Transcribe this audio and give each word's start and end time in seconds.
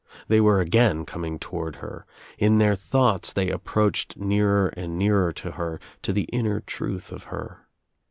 They 0.29 0.41
were 0.41 0.59
again 0.59 1.05
coming 1.05 1.37
toward 1.37 1.75
her. 1.75 2.07
In 2.39 2.57
their 2.57 2.73
thoughts 2.73 3.31
they 3.31 3.51
approached 3.51 4.17
nearer 4.17 4.69
and 4.69 4.97
nearer 4.97 5.31
to 5.33 5.51
her, 5.51 5.79
to 6.01 6.11
the 6.11 6.23
inner 6.33 6.59
truth 6.59 7.11
of 7.11 7.25
her. 7.25 7.67